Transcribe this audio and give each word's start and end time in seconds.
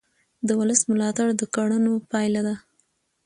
د 0.47 0.49
ولس 0.59 0.81
ملاتړ 0.91 1.27
د 1.35 1.43
کړنو 1.55 1.93
پایله 2.11 2.41
ده 2.47 2.55